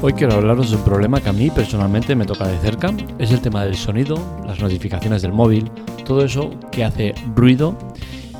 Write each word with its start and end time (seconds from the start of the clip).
Hoy 0.00 0.12
quiero 0.12 0.34
hablaros 0.34 0.70
de 0.70 0.76
un 0.76 0.84
problema 0.84 1.20
que 1.20 1.28
a 1.28 1.32
mí 1.32 1.50
personalmente 1.50 2.14
me 2.14 2.24
toca 2.24 2.46
de 2.46 2.56
cerca. 2.58 2.94
Es 3.18 3.32
el 3.32 3.40
tema 3.40 3.64
del 3.64 3.74
sonido, 3.74 4.16
las 4.46 4.60
notificaciones 4.60 5.22
del 5.22 5.32
móvil, 5.32 5.68
todo 6.06 6.24
eso 6.24 6.50
que 6.70 6.84
hace 6.84 7.16
ruido 7.34 7.76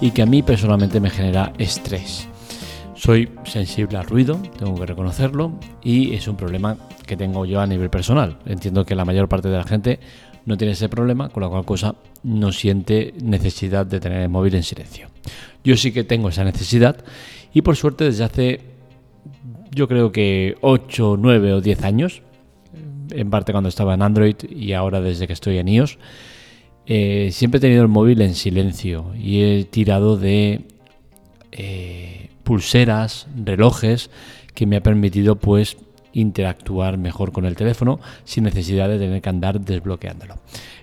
y 0.01 0.13
que 0.13 0.23
a 0.23 0.27
mí 0.27 0.45
personalmente 0.45 1.01
me 1.01 1.11
genera 1.11 1.53
estrés. 1.59 2.29
Soy 2.95 3.31
sensible 3.45 3.99
al 3.99 4.07
ruido, 4.07 4.41
tengo 4.57 4.77
que 4.77 4.87
reconocerlo, 4.87 5.53
y 5.83 6.15
es 6.15 6.29
un 6.29 6.37
problema 6.37 6.77
que 7.05 7.17
tengo 7.17 7.45
yo 7.45 7.61
a 7.61 7.67
nivel 7.67 7.91
personal. 7.91 8.39
Entiendo 8.47 8.87
que 8.87 8.95
la 8.95 9.05
mayor 9.05 9.29
parte 9.29 9.49
de 9.49 9.57
la 9.57 9.65
gente 9.65 9.99
no 10.47 10.57
tiene 10.57 10.75
ese 10.75 10.89
problema, 10.89 11.29
con 11.29 11.43
la 11.43 11.49
cual 11.49 11.65
cosa 11.65 11.97
no 12.23 12.53
siente 12.53 13.15
necesidad 13.21 13.85
de 13.85 13.99
tener 13.99 14.23
el 14.23 14.29
móvil 14.29 14.55
en 14.55 14.63
silencio. 14.63 15.09
Yo 15.65 15.77
sí 15.77 15.91
que 15.91 16.05
tengo 16.05 16.29
esa 16.29 16.45
necesidad 16.45 17.05
y 17.53 17.63
por 17.63 17.75
suerte 17.75 18.05
desde 18.05 18.23
hace 18.23 18.61
yo 19.71 19.89
creo 19.89 20.13
que 20.13 20.57
8, 20.61 21.17
9 21.19 21.53
o 21.55 21.61
10 21.61 21.83
años, 21.85 22.23
en 23.11 23.31
parte 23.31 23.53
cuando 23.53 23.69
estaba 23.69 23.95
en 23.95 24.03
Android 24.03 24.37
y 24.49 24.73
ahora 24.73 25.01
desde 25.01 25.27
que 25.27 25.33
estoy 25.33 25.59
en 25.59 25.69
iOS, 25.69 25.99
eh, 26.87 27.31
siempre 27.33 27.59
he 27.59 27.61
tenido 27.61 27.83
el 27.83 27.89
móvil 27.89 28.23
en 28.23 28.35
silencio 28.35 29.13
y 29.15 29.43
he 29.43 29.65
tirado 29.65 30.17
de 30.17 30.63
eh, 31.53 32.31
pulseras, 32.45 33.27
relojes, 33.45 34.11
que 34.55 34.67
me 34.67 34.77
ha 34.77 34.83
permitido 34.83 35.37
pues 35.37 35.77
interactuar 36.15 36.97
mejor 36.97 37.33
con 37.33 37.45
el 37.45 37.57
teléfono 37.57 38.01
sin 38.25 38.45
necesidad 38.45 38.89
de 38.89 38.99
tener 38.99 39.21
que 39.21 39.29
andar 39.29 39.61
desbloqueándolo. 39.61 40.37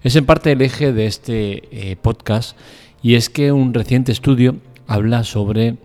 Es 0.03 0.15
en 0.15 0.25
parte 0.25 0.51
el 0.51 0.61
eje 0.61 0.93
de 0.93 1.07
este 1.07 1.91
eh, 1.91 1.95
podcast 1.95 2.55
y 3.01 3.15
es 3.15 3.29
que 3.29 3.51
un 3.51 3.73
reciente 3.73 4.11
estudio 4.11 4.57
habla 4.87 5.23
sobre 5.23 5.77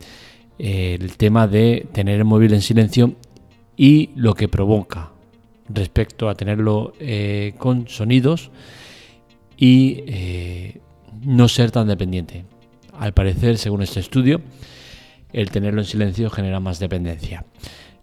el 0.60 1.16
tema 1.16 1.46
de 1.48 1.86
tener 1.92 2.18
el 2.18 2.24
móvil 2.24 2.52
en 2.52 2.60
silencio 2.60 3.14
y 3.76 4.10
lo 4.14 4.34
que 4.34 4.48
provoca 4.48 5.10
respecto 5.68 6.28
a 6.28 6.34
tenerlo 6.34 6.92
eh, 7.00 7.54
con 7.56 7.88
sonidos 7.88 8.50
y 9.56 10.04
eh, 10.06 10.80
no 11.24 11.48
ser 11.48 11.70
tan 11.70 11.88
dependiente. 11.88 12.44
Al 12.98 13.14
parecer, 13.14 13.56
según 13.56 13.82
este 13.82 14.00
estudio, 14.00 14.42
el 15.32 15.50
tenerlo 15.50 15.80
en 15.80 15.86
silencio 15.86 16.28
genera 16.28 16.60
más 16.60 16.78
dependencia. 16.78 17.46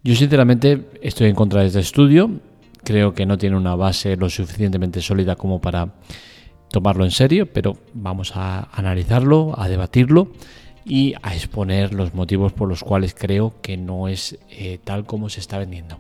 Yo 0.04 0.16
sinceramente 0.16 0.90
estoy 1.02 1.30
en 1.30 1.36
contra 1.36 1.62
de 1.62 1.68
este 1.68 1.80
estudio, 1.80 2.40
creo 2.84 3.14
que 3.14 3.26
no 3.26 3.38
tiene 3.38 3.58
una 3.58 3.76
base 3.76 4.16
lo 4.16 4.30
suficientemente 4.30 5.02
sólida 5.02 5.36
como 5.36 5.62
para 5.62 5.94
tomarlo 6.70 7.04
en 7.04 7.12
serio, 7.12 7.52
pero 7.52 7.78
vamos 7.94 8.32
a 8.36 8.70
analizarlo, 8.72 9.54
a 9.58 9.68
debatirlo 9.68 10.32
y 10.88 11.16
a 11.22 11.36
exponer 11.36 11.94
los 11.94 12.14
motivos 12.14 12.54
por 12.54 12.70
los 12.70 12.84
cuales 12.84 13.14
creo 13.14 13.54
que 13.62 13.76
no 13.76 14.08
es 14.08 14.38
eh, 14.50 14.80
tal 14.84 15.06
como 15.06 15.30
se 15.30 15.42
está 15.42 15.58
vendiendo. 15.58 16.00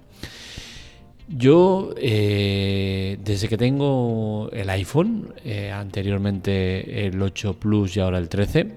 Yo, 1.28 1.94
eh, 1.98 3.18
desde 3.22 3.50
que 3.50 3.58
tengo 3.58 4.50
el 4.54 4.70
iPhone, 4.70 5.34
eh, 5.44 5.72
anteriormente 5.72 7.06
el 7.06 7.22
8 7.22 7.56
Plus 7.60 7.98
y 7.98 8.00
ahora 8.00 8.18
el 8.18 8.30
13, 8.30 8.72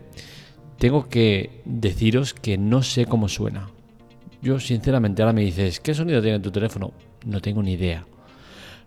tengo 0.76 1.08
que 1.08 1.62
deciros 1.64 2.34
que 2.34 2.58
no 2.58 2.82
sé 2.82 3.06
cómo 3.06 3.28
suena. 3.28 3.70
Yo, 4.42 4.58
sinceramente, 4.58 5.22
ahora 5.22 5.32
me 5.32 5.42
dices, 5.42 5.78
¿qué 5.78 5.94
sonido 5.94 6.20
tiene 6.20 6.40
tu 6.40 6.50
teléfono? 6.50 6.92
No 7.24 7.40
tengo 7.40 7.62
ni 7.62 7.74
idea. 7.74 8.04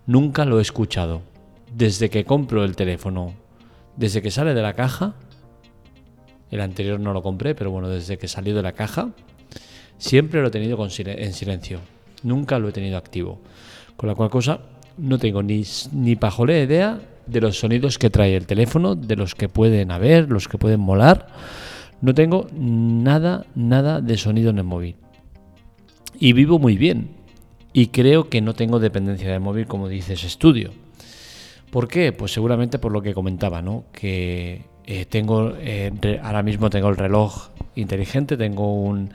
Nunca 0.06 0.44
lo 0.44 0.58
he 0.58 0.62
escuchado. 0.62 1.22
Desde 1.74 2.10
que 2.10 2.24
compro 2.24 2.64
el 2.64 2.76
teléfono, 2.76 3.32
desde 3.96 4.20
que 4.20 4.30
sale 4.30 4.52
de 4.52 4.62
la 4.62 4.74
caja, 4.74 5.14
el 6.54 6.60
anterior 6.60 7.00
no 7.00 7.12
lo 7.12 7.20
compré, 7.20 7.56
pero 7.56 7.72
bueno, 7.72 7.88
desde 7.88 8.16
que 8.16 8.28
salió 8.28 8.54
de 8.54 8.62
la 8.62 8.72
caja, 8.72 9.10
siempre 9.98 10.40
lo 10.40 10.48
he 10.48 10.50
tenido 10.52 10.78
en 10.84 11.32
silencio. 11.32 11.80
Nunca 12.22 12.60
lo 12.60 12.68
he 12.68 12.72
tenido 12.72 12.96
activo. 12.96 13.40
Con 13.96 14.08
la 14.08 14.14
cual 14.14 14.30
cosa, 14.30 14.60
no 14.96 15.18
tengo 15.18 15.42
ni, 15.42 15.64
ni 15.92 16.12
idea 16.12 17.00
de 17.26 17.40
los 17.40 17.58
sonidos 17.58 17.98
que 17.98 18.08
trae 18.08 18.36
el 18.36 18.46
teléfono, 18.46 18.94
de 18.94 19.16
los 19.16 19.34
que 19.34 19.48
pueden 19.48 19.90
haber, 19.90 20.30
los 20.30 20.46
que 20.46 20.56
pueden 20.56 20.78
molar. 20.78 21.26
No 22.00 22.14
tengo 22.14 22.46
nada, 22.54 23.46
nada 23.56 24.00
de 24.00 24.16
sonido 24.16 24.50
en 24.50 24.58
el 24.58 24.64
móvil. 24.64 24.94
Y 26.20 26.34
vivo 26.34 26.60
muy 26.60 26.76
bien. 26.76 27.16
Y 27.72 27.88
creo 27.88 28.28
que 28.28 28.40
no 28.40 28.54
tengo 28.54 28.78
dependencia 28.78 29.28
del 29.32 29.40
móvil, 29.40 29.66
como 29.66 29.88
dice 29.88 30.12
ese 30.12 30.28
estudio. 30.28 30.70
¿Por 31.72 31.88
qué? 31.88 32.12
Pues 32.12 32.32
seguramente 32.32 32.78
por 32.78 32.92
lo 32.92 33.02
que 33.02 33.12
comentaba, 33.12 33.60
¿no? 33.60 33.86
Que 33.90 34.62
eh, 34.86 35.06
tengo 35.06 35.54
eh, 35.58 36.20
ahora 36.22 36.42
mismo 36.42 36.68
tengo 36.68 36.88
el 36.90 36.96
reloj 36.96 37.48
inteligente, 37.74 38.36
tengo 38.36 38.74
un 38.74 39.10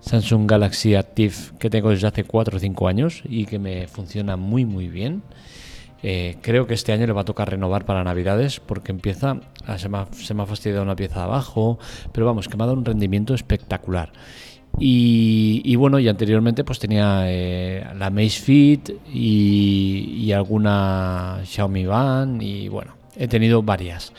Samsung 0.00 0.50
Galaxy 0.50 0.94
Active 0.94 1.34
que 1.58 1.68
tengo 1.68 1.90
desde 1.90 2.06
hace 2.08 2.24
4 2.24 2.56
o 2.56 2.60
5 2.60 2.88
años 2.88 3.22
y 3.24 3.44
que 3.44 3.58
me 3.58 3.88
funciona 3.88 4.36
muy 4.36 4.64
muy 4.64 4.88
bien. 4.88 5.22
Eh, 6.04 6.38
creo 6.40 6.66
que 6.66 6.74
este 6.74 6.92
año 6.92 7.06
le 7.06 7.12
va 7.12 7.20
a 7.20 7.24
tocar 7.24 7.50
renovar 7.50 7.84
para 7.84 8.02
Navidades 8.02 8.58
porque 8.58 8.90
empieza, 8.90 9.36
se 9.76 9.88
me, 9.88 9.98
ha, 9.98 10.06
se 10.12 10.34
me 10.34 10.42
ha 10.42 10.46
fastidiado 10.46 10.82
una 10.82 10.96
pieza 10.96 11.22
abajo, 11.22 11.78
pero 12.10 12.26
vamos, 12.26 12.48
que 12.48 12.56
me 12.56 12.64
ha 12.64 12.66
dado 12.66 12.78
un 12.78 12.84
rendimiento 12.84 13.34
espectacular. 13.34 14.12
Y, 14.78 15.76
bueno, 15.76 15.98
y 15.98 16.08
anteriormente 16.08 16.64
pues 16.64 16.78
tenía 16.78 17.26
la 17.94 18.06
Amazfit 18.06 18.90
y, 19.12 20.16
y 20.24 20.32
alguna 20.32 21.42
Xiaomi 21.44 21.84
Band 21.84 22.42
y 22.42 22.68
bueno, 22.68 22.94
he 23.16 23.28
tenido 23.28 23.62
varias. 23.62 24.12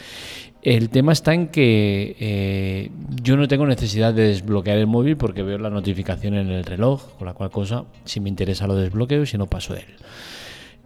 El 0.64 0.90
tema 0.90 1.12
está 1.12 1.34
en 1.34 1.50
que 1.50 2.16
eh, 2.22 2.90
yo 3.22 3.36
no 3.36 3.50
tengo 3.50 3.68
necesidad 3.68 4.14
de 4.14 4.30
desbloquear 4.30 4.78
el 4.78 4.88
móvil 4.88 5.18
porque 5.18 5.44
veo 5.44 5.58
la 5.58 5.70
notificación 5.70 6.36
en 6.36 6.50
el 6.50 6.64
reloj, 6.64 7.04
con 7.18 7.28
la 7.28 7.34
cual 7.34 7.52
cosa, 7.52 7.84
si 8.06 8.22
me 8.22 8.30
interesa 8.30 8.66
lo 8.66 8.76
desbloqueo 8.76 9.24
y 9.24 9.26
si 9.26 9.38
no 9.38 9.48
paso 9.48 9.74
de 9.74 9.82
él. 9.82 9.88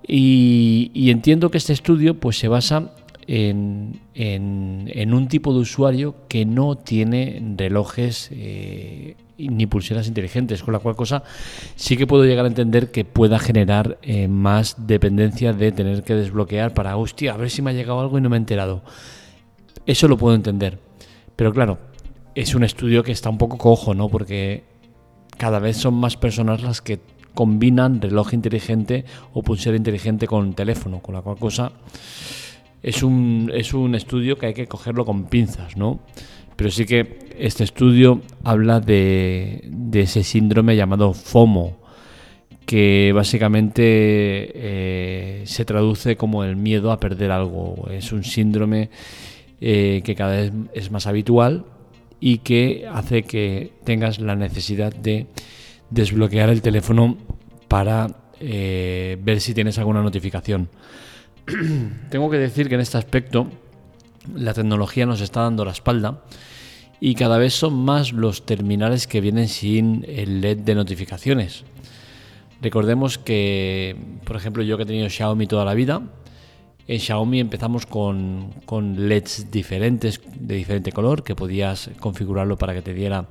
Y, 0.08 1.10
entiendo 1.12 1.52
que 1.52 1.60
este 1.60 1.74
estudio 1.74 2.16
pues, 2.20 2.40
se 2.40 2.48
basa 2.48 2.92
en, 3.28 4.00
un 4.16 5.28
tipo 5.28 5.54
de 5.54 5.60
usuario 5.60 6.16
que 6.28 6.46
no 6.46 6.76
tiene 6.76 7.40
relojes 7.56 8.30
eh, 8.32 9.16
ni 9.38 9.68
pulseras 9.68 10.08
inteligentes, 10.08 10.64
con 10.64 10.74
la 10.74 10.80
cual 10.80 10.96
cosa 10.96 11.22
sí 11.76 11.98
que 11.98 12.08
puedo 12.08 12.26
llegar 12.26 12.46
a 12.46 12.48
entender 12.48 12.90
que 12.90 13.06
pueda 13.06 13.38
generar 13.38 14.00
eh, 14.02 14.28
más 14.28 14.88
dependencia 14.88 15.54
de 15.54 15.72
tener 15.72 16.02
que 16.02 16.16
desbloquear 16.16 16.74
para, 16.74 16.98
hostia, 16.98 17.36
a 17.36 17.38
ver 17.38 17.52
si 17.52 17.62
me 17.62 17.70
ha 17.70 17.74
llegado 17.74 18.00
algo 18.00 18.18
y 18.18 18.22
no 18.22 18.30
me 18.30 18.38
he 18.38 18.40
enterado. 18.40 18.82
Eso 19.88 20.08
lo 20.08 20.18
puedo 20.18 20.36
entender. 20.36 20.78
Pero 21.36 21.52
claro, 21.52 21.80
es 22.36 22.54
un 22.54 22.64
estudio 22.64 23.02
que 23.02 23.12
está 23.12 23.30
un 23.30 23.40
poco 23.40 23.58
cojo, 23.58 23.96
¿no? 23.96 24.10
Porque 24.10 24.64
cada 25.38 25.58
vez 25.58 25.78
son 25.78 25.96
más 25.96 26.18
personas 26.18 26.62
las 26.62 26.82
que 26.82 27.00
combinan 27.34 28.02
reloj 28.02 28.34
inteligente 28.34 29.06
o 29.34 29.42
pulsera 29.42 29.78
inteligente 29.78 30.28
con 30.28 30.54
teléfono, 30.54 31.00
con 31.02 31.16
la 31.16 31.22
cual 31.22 31.38
cosa 31.38 31.72
es 32.84 33.04
un, 33.04 33.52
es 33.54 33.74
un 33.74 33.96
estudio 33.96 34.38
que 34.38 34.48
hay 34.48 34.54
que 34.54 34.68
cogerlo 34.68 35.06
con 35.06 35.26
pinzas, 35.26 35.78
¿no? 35.78 36.00
Pero 36.56 36.72
sí 36.72 36.86
que 36.86 37.20
este 37.38 37.64
estudio 37.64 38.22
habla 38.44 38.80
de, 38.80 39.62
de 39.66 40.02
ese 40.02 40.24
síndrome 40.24 40.76
llamado 40.76 41.14
FOMO, 41.14 41.78
que 42.66 43.12
básicamente 43.14 43.84
eh, 43.84 45.42
se 45.46 45.66
traduce 45.66 46.18
como 46.18 46.44
el 46.44 46.56
miedo 46.56 46.92
a 46.92 47.00
perder 47.00 47.32
algo. 47.32 47.88
Es 47.92 48.12
un 48.12 48.24
síndrome 48.24 48.90
eh, 49.62 50.02
que 50.04 50.16
cada 50.16 50.36
vez 50.38 50.52
es 50.74 50.92
más 50.92 51.08
habitual 51.08 51.66
y 52.20 52.40
que 52.40 52.88
hace 52.92 53.24
que 53.24 53.74
tengas 53.84 54.20
la 54.20 54.36
necesidad 54.36 54.94
de 54.94 55.28
desbloquear 55.90 56.50
el 56.50 56.62
teléfono 56.62 57.18
para 57.68 58.08
eh, 58.40 59.18
ver 59.22 59.42
si 59.42 59.54
tienes 59.54 59.78
alguna 59.78 60.02
notificación. 60.02 60.70
Tengo 62.10 62.30
que 62.30 62.38
decir 62.38 62.70
que 62.70 62.76
en 62.76 62.82
este 62.82 62.98
aspecto 62.98 63.48
la 64.36 64.54
tecnología 64.54 65.06
nos 65.06 65.22
está 65.22 65.42
dando 65.42 65.66
la 65.66 65.72
espalda 65.72 66.24
y 67.00 67.16
cada 67.16 67.38
vez 67.38 67.54
son 67.54 67.76
más 67.76 68.12
los 68.12 68.46
terminales 68.46 69.08
que 69.08 69.22
vienen 69.22 69.48
sin 69.48 70.06
el 70.08 70.42
LED 70.42 70.60
de 70.60 70.76
notificaciones. 70.76 71.64
Recordemos 72.62 73.18
que, 73.18 73.96
por 74.24 74.36
ejemplo, 74.36 74.64
yo 74.64 74.78
que 74.78 74.84
he 74.84 74.88
tenido 74.88 75.10
Xiaomi 75.10 75.46
toda 75.46 75.64
la 75.64 75.76
vida, 75.76 76.02
en 76.88 77.00
Xiaomi 77.00 77.40
empezamos 77.40 77.86
con, 77.86 78.54
LEDs 78.98 79.52
diferentes, 79.52 80.22
de 80.40 80.56
diferente 80.56 80.92
color, 80.92 81.24
que 81.24 81.36
podías 81.36 81.90
configurarlo 82.00 82.58
para 82.58 82.74
que 82.74 82.82
te 82.82 82.94
diera 82.94 83.28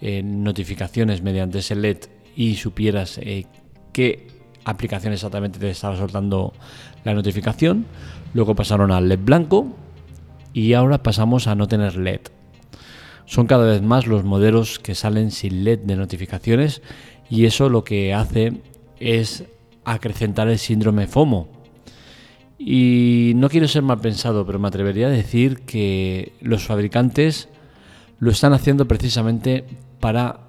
eh, 0.00 0.22
notificaciones 0.22 1.22
mediante 1.22 1.58
ese 1.58 1.76
LED 1.76 1.98
y 2.34 2.56
supieras 2.56 3.18
eh, 3.18 3.46
qué 3.92 4.26
aplicación 4.64 5.12
exactamente 5.12 5.58
te 5.58 5.70
estaba 5.70 5.96
soltando 5.96 6.52
la 7.04 7.14
notificación. 7.14 7.86
Luego 8.34 8.54
pasaron 8.56 8.90
al 8.90 9.08
LED 9.08 9.20
blanco 9.20 9.68
y 10.52 10.72
ahora 10.72 11.02
pasamos 11.02 11.46
a 11.46 11.54
no 11.54 11.68
tener 11.68 11.96
LED. 11.96 12.20
Son 13.24 13.46
cada 13.46 13.66
vez 13.66 13.82
más 13.82 14.08
los 14.08 14.24
modelos 14.24 14.80
que 14.80 14.96
salen 14.96 15.30
sin 15.30 15.62
LED 15.62 15.80
de 15.80 15.94
notificaciones 15.94 16.82
y 17.28 17.44
eso 17.44 17.68
lo 17.68 17.84
que 17.84 18.12
hace 18.12 18.54
es 18.98 19.44
acrecentar 19.84 20.48
el 20.48 20.58
síndrome 20.58 21.06
FOMO, 21.06 21.59
y 22.62 23.32
no 23.36 23.48
quiero 23.48 23.66
ser 23.66 23.82
mal 23.82 24.00
pensado, 24.00 24.44
pero 24.44 24.58
me 24.58 24.68
atrevería 24.68 25.06
a 25.06 25.10
decir 25.10 25.60
que 25.60 26.34
los 26.42 26.64
fabricantes 26.64 27.48
lo 28.18 28.30
están 28.30 28.52
haciendo 28.52 28.86
precisamente 28.86 29.64
para 29.98 30.40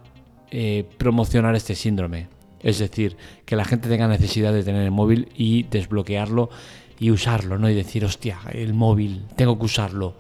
eh, 0.51 0.83
promocionar 0.97 1.55
este 1.55 1.73
síndrome. 1.73 2.27
Es 2.59 2.79
decir, 2.79 3.15
que 3.45 3.55
la 3.55 3.63
gente 3.63 3.87
tenga 3.87 4.09
necesidad 4.09 4.51
de 4.51 4.63
tener 4.63 4.83
el 4.83 4.91
móvil 4.91 5.29
y 5.37 5.63
desbloquearlo 5.63 6.49
y 6.99 7.11
usarlo, 7.11 7.57
¿no? 7.57 7.69
Y 7.69 7.75
decir, 7.75 8.03
hostia, 8.03 8.39
el 8.51 8.73
móvil, 8.73 9.23
tengo 9.37 9.57
que 9.57 9.65
usarlo. 9.65 10.15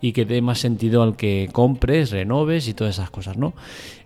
Y 0.00 0.12
que 0.12 0.24
dé 0.24 0.42
más 0.42 0.58
sentido 0.58 1.04
al 1.04 1.14
que 1.14 1.48
compres, 1.52 2.10
renoves 2.10 2.66
y 2.66 2.74
todas 2.74 2.96
esas 2.96 3.10
cosas, 3.10 3.36
¿no? 3.36 3.54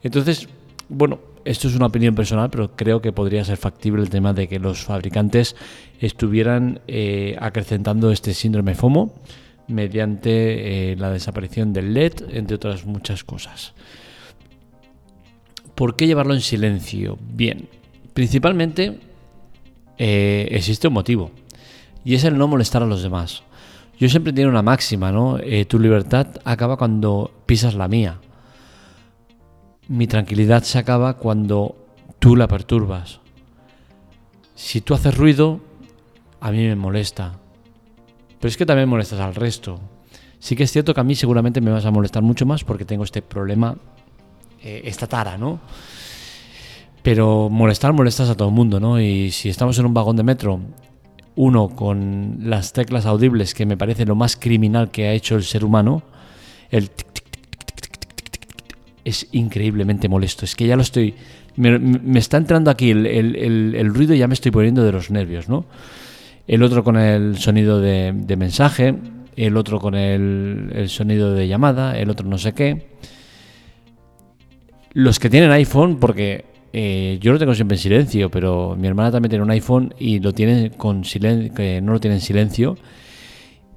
Entonces, 0.03 0.51
bueno, 0.91 1.19
esto 1.45 1.69
es 1.69 1.75
una 1.75 1.87
opinión 1.87 2.15
personal, 2.15 2.51
pero 2.51 2.77
creo 2.77 3.01
que 3.01 3.13
podría 3.13 3.45
ser 3.45 3.57
factible 3.57 4.03
el 4.03 4.11
tema 4.11 4.33
de 4.33 4.49
que 4.49 4.59
los 4.59 4.85
fabricantes 4.85 5.57
estuvieran 6.01 6.81
eh, 6.87 7.37
acrecentando 7.41 8.11
este 8.11 8.35
síndrome 8.35 8.75
FOMO 8.75 9.15
mediante 9.69 10.93
eh, 10.93 10.97
la 10.97 11.11
desaparición 11.11 11.73
del 11.73 11.95
LED, 11.95 12.13
entre 12.33 12.57
otras 12.57 12.85
muchas 12.85 13.25
cosas. 13.25 13.75
¿Por 15.75 15.97
qué 15.97 16.07
llevarlo 16.07 16.35
en 16.35 16.41
silencio? 16.41 17.19
Bien, 17.21 17.69
principalmente 18.13 18.99
eh, 19.99 20.49
existe 20.51 20.89
un 20.89 20.95
motivo 20.95 21.31
y 22.05 22.15
es 22.15 22.25
el 22.25 22.37
no 22.37 22.49
molestar 22.49 22.83
a 22.83 22.87
los 22.87 23.03
demás. 23.03 23.43
Yo 23.99 24.09
siempre 24.09 24.33
tengo 24.33 24.49
una 24.49 24.63
máxima, 24.63 25.13
¿no? 25.13 25.39
tu 25.69 25.79
libertad 25.79 26.27
acaba 26.45 26.77
cuando 26.77 27.31
pisas 27.47 27.75
la 27.75 27.87
mía 27.87 28.19
mi 29.93 30.07
tranquilidad 30.07 30.63
se 30.63 30.79
acaba 30.79 31.19
cuando 31.19 31.77
tú 32.19 32.35
la 32.35 32.49
perturbas. 32.49 33.21
Si 34.55 34.81
tú 34.81 34.95
haces 34.95 35.15
ruido, 35.15 35.61
a 36.41 36.51
mí 36.51 36.67
me 36.67 36.77
molesta. 36.77 37.39
Pero 38.41 38.49
es 38.49 38.57
que 38.57 38.65
también 38.65 38.89
molestas 38.89 39.21
al 39.21 39.35
resto. 39.35 39.79
Sí 40.39 40.57
que 40.57 40.63
es 40.63 40.73
cierto 40.73 40.95
que 40.95 41.01
a 41.03 41.05
mí 41.05 41.15
seguramente 41.15 41.61
me 41.61 41.71
vas 41.71 41.85
a 41.85 41.91
molestar 41.91 42.23
mucho 42.23 42.47
más 42.47 42.65
porque 42.65 42.87
tengo 42.87 43.05
este 43.05 43.21
problema, 43.21 43.77
eh, 44.63 44.81
esta 44.87 45.07
tara, 45.07 45.37
¿no? 45.37 45.61
Pero 47.03 47.51
molestar, 47.51 47.93
molestas 47.93 48.31
a 48.31 48.35
todo 48.35 48.49
el 48.49 48.55
mundo, 48.55 48.81
¿no? 48.81 48.99
Y 48.99 49.31
si 49.31 49.51
estamos 49.51 49.79
en 49.79 49.85
un 49.85 49.93
vagón 49.93 50.17
de 50.17 50.23
metro, 50.23 50.59
uno 51.37 51.69
con 51.69 52.39
las 52.41 52.73
teclas 52.73 53.05
audibles, 53.05 53.53
que 53.53 53.67
me 53.67 53.77
parece 53.77 54.07
lo 54.07 54.15
más 54.15 54.37
criminal 54.37 54.91
que 54.91 55.09
ha 55.09 55.13
hecho 55.13 55.37
el 55.37 55.45
ser 55.45 55.67
humano, 55.67 56.03
el 56.71 56.91
es 59.05 59.27
increíblemente 59.33 60.09
molesto. 60.09 60.45
Es 60.45 60.55
que 60.55 60.67
ya 60.67 60.77
lo 60.77 60.83
estoy. 60.83 61.15
Me, 61.57 62.19
está 62.19 62.37
entrando 62.37 62.71
aquí 62.71 62.91
el, 62.91 63.91
ruido 63.95 64.15
y 64.15 64.19
ya 64.19 64.29
me 64.29 64.35
estoy 64.35 64.51
poniendo 64.51 64.83
de 64.85 64.93
los 64.93 65.11
nervios, 65.11 65.49
¿no? 65.49 65.67
El 66.47 66.63
otro 66.63 66.83
con 66.83 66.97
el 66.97 67.39
sonido 67.39 67.81
de, 67.81 68.13
mensaje, 68.37 68.95
el 69.37 69.57
otro 69.57 69.79
con 69.79 69.95
el, 69.95 70.89
sonido 70.89 71.35
de 71.35 71.49
llamada, 71.49 71.99
el 71.99 72.11
otro 72.11 72.27
no 72.27 72.39
sé 72.39 72.53
qué. 72.53 72.93
Los 74.95 75.19
que 75.19 75.31
tienen 75.31 75.51
iPhone, 75.53 75.99
porque 75.99 76.45
eh, 76.73 77.19
yo 77.21 77.33
lo 77.33 77.39
tengo 77.39 77.55
siempre 77.55 77.77
en 77.77 77.83
silencio, 77.83 78.31
pero 78.31 78.77
mi 78.79 78.89
hermana 78.89 79.11
también 79.11 79.31
tiene 79.31 79.45
un 79.45 79.51
iPhone 79.51 79.95
y 79.99 80.21
lo 80.21 80.33
tiene 80.33 80.71
con 80.71 81.05
silencio, 81.05 81.55
que 81.55 81.81
no 81.81 81.93
lo 81.93 82.01
tiene 82.01 82.17
en 82.17 82.23
silencio. 82.23 82.77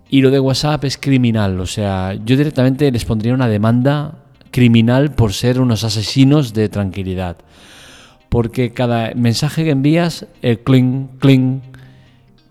Y 0.09 0.21
lo 0.21 0.31
de 0.31 0.39
WhatsApp 0.39 0.83
es 0.85 0.97
criminal, 0.97 1.59
o 1.59 1.65
sea, 1.65 2.13
yo 2.13 2.37
directamente 2.37 2.91
les 2.91 3.05
pondría 3.05 3.33
una 3.33 3.47
demanda 3.47 4.24
criminal 4.55 5.11
por 5.11 5.33
ser 5.33 5.59
unos 5.59 5.83
asesinos 5.83 6.53
de 6.53 6.69
tranquilidad. 6.69 7.35
Porque 8.29 8.71
cada 8.71 9.13
mensaje 9.13 9.65
que 9.65 9.71
envías, 9.71 10.27
el 10.41 10.59
cling, 10.59 11.07
cling, 11.19 11.59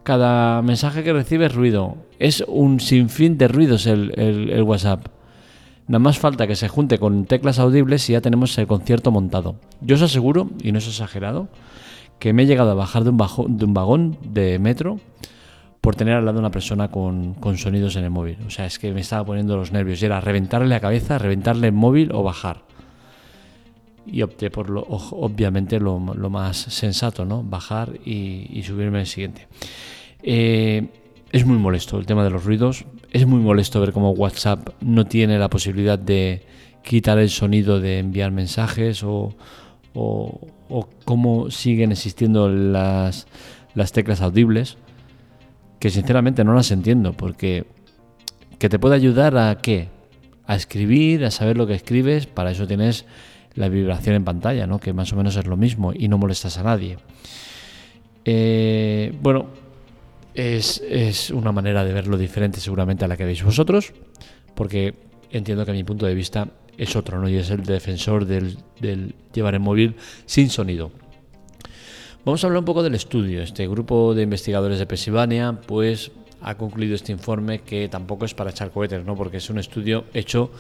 cada 0.03 0.61
mensaje 0.61 1.03
que 1.03 1.15
recibes 1.15 1.55
ruido. 1.55 1.97
Es 2.19 2.45
un 2.47 2.81
sinfín 2.81 3.39
de 3.39 3.49
ruidos 3.49 3.87
el, 3.87 4.63
WhatsApp. 4.67 5.07
Nada 5.89 5.99
más 5.99 6.19
falta 6.19 6.47
que 6.47 6.57
se 6.57 6.69
junte 6.69 6.99
con 6.99 7.25
teclas 7.25 7.59
audibles 7.59 8.11
y 8.11 8.13
ya 8.13 8.21
tenemos 8.21 8.59
el 8.59 8.67
concierto 8.67 9.11
montado. 9.11 9.57
Yo 9.81 9.97
os 9.97 10.03
aseguro, 10.03 10.51
y 10.63 10.73
no 10.73 10.81
es 10.81 10.87
exagerado, 10.87 11.49
que 12.19 12.35
me 12.35 12.43
he 12.43 12.47
llegado 12.47 12.73
a 12.73 12.75
bajar 12.75 13.05
de 13.05 13.11
un, 13.11 13.17
bajo, 13.17 13.47
de 13.49 13.65
un 13.65 13.73
vagón 13.73 14.19
de 14.23 14.59
metro 14.59 15.01
por 15.85 15.97
tener 15.97 16.15
al 16.15 16.25
lado 16.25 16.39
una 16.39 16.51
persona 16.51 16.89
con, 16.89 17.37
sonidos 17.59 17.97
en 17.97 18.05
el 18.05 18.11
móvil. 18.11 18.39
O 18.47 18.51
sea, 18.51 18.65
es 18.65 18.79
que 18.79 18.91
me 18.95 19.03
estaba 19.03 19.23
poniendo 19.23 19.55
los 19.59 19.71
nervios. 19.71 20.01
Y 20.01 20.07
era 20.07 20.19
reventarle 20.19 20.67
la 20.67 20.81
cabeza, 20.81 21.19
reventarle 21.19 21.67
el 21.67 21.75
móvil 21.75 22.11
o 22.15 22.23
bajar. 22.23 22.63
Y 24.07 24.23
opté 24.23 24.51
por 24.51 24.71
lo, 24.71 24.81
obviamente 24.81 25.79
lo, 25.79 25.99
más 25.99 26.57
sensato, 26.57 27.27
¿no? 27.27 27.43
Bajar 27.43 28.01
y, 28.03 28.63
subirme 28.67 29.01
al 29.01 29.07
siguiente. 29.07 29.47
Eh, 30.23 30.87
es 31.31 31.45
muy 31.45 31.59
molesto 31.59 31.99
el 31.99 32.07
tema 32.07 32.25
de 32.25 32.31
los 32.31 32.47
ruidos. 32.47 32.87
Es 33.13 33.27
muy 33.27 33.41
molesto 33.41 33.79
ver 33.79 33.93
cómo 33.93 34.13
WhatsApp 34.13 34.71
no 34.81 35.05
tiene 35.05 35.39
la 35.39 35.51
posibilidad 35.51 35.99
de 35.99 36.47
quitar 36.83 37.19
el 37.19 37.29
sonido 37.29 37.79
de 37.79 37.99
enviar 37.99 38.31
mensajes 38.31 39.03
o, 39.03 39.35
o, 39.93 40.41
cómo 41.05 41.51
siguen 41.51 41.93
existiendo 41.93 42.49
las, 42.49 43.27
las 43.75 43.93
teclas 43.93 44.23
audibles 44.23 44.79
que 45.79 45.91
sinceramente 45.91 46.45
no 46.45 46.55
las 46.55 46.71
entiendo, 46.71 47.13
porque 47.13 47.65
que 48.59 48.69
te 48.69 48.79
puede 48.79 48.97
ayudar 48.97 49.37
a 49.37 49.57
qué? 49.59 49.89
A 50.47 50.57
escribir, 50.57 51.25
a 51.25 51.31
saber 51.31 51.57
lo 51.57 51.67
que 51.67 51.75
escribes, 51.75 52.27
para 52.27 52.51
eso 52.51 52.67
tienes 52.67 53.05
la 53.55 53.69
vibración 53.69 54.17
en 54.17 54.25
pantalla, 54.25 54.67
¿no? 54.67 54.79
que 54.79 54.93
más 54.93 55.13
o 55.13 55.17
menos 55.17 55.37
es 55.37 55.47
lo 55.47 55.57
mismo 55.57 55.93
y 55.95 56.09
no 56.09 56.19
molestas 56.19 56.59
a 56.59 56.63
nadie. 56.63 56.99
Eh, 58.25 59.15
bueno, 59.21 59.47
es, 60.35 61.31
una 61.31 61.53
manera 61.53 61.85
de 61.85 61.93
verlo 61.93 62.17
diferente 62.17 62.61
seguramente 62.61 63.05
a 63.05 63.09
la 63.09 63.17
que 63.17 63.25
veis 63.25 63.45
vosotros, 63.45 63.93
porque 64.55 64.95
entiendo 65.31 65.65
que 65.65 65.73
mi 65.73 65.85
punto 65.85 66.07
de 66.07 66.15
vista 66.15 66.49
es 66.77 66.97
otro, 66.97 67.21
¿no? 67.21 67.29
y 67.29 67.37
es 67.37 67.51
el 67.51 67.65
defensor 67.65 68.25
del, 68.27 68.59
del 68.81 69.15
llevar 69.33 69.55
el 69.55 69.61
móvil 69.61 69.97
sin 70.27 70.51
sonido. 70.51 70.91
Vamos 72.25 72.43
a 72.43 72.47
hablar 72.47 72.61
un 72.61 72.65
poco 72.65 72.83
del 72.83 72.95
estudio. 72.95 73.43
Este 73.43 73.69
grupo 73.69 74.15
de 74.15 74.23
investigadores 74.23 74.79
de 74.79 74.87
Pensilvania, 74.87 75.61
pues 75.67 76.11
ha 76.41 76.55
concluido 76.55 76.95
este 76.95 77.13
informe 77.13 77.61
que 77.61 77.87
tampoco 77.91 78.25
es 78.25 78.33
para 78.33 78.49
echar 78.49 78.71
cohetes, 78.71 79.05
¿no? 79.05 79.15
Porque 79.15 79.37
es 79.37 79.51
un 79.51 79.59
estudio 79.59 80.07
hecho 80.15 80.51